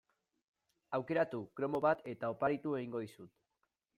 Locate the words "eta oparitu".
2.13-2.75